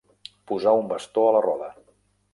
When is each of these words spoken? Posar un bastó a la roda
Posar 0.51 0.73
un 0.79 0.89
bastó 0.93 1.27
a 1.29 1.31
la 1.39 1.45
roda 1.49 1.73